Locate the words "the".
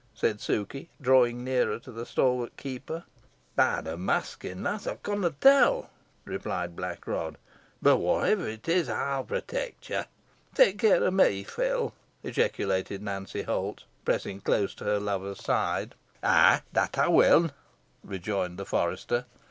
1.91-2.07, 18.57-18.65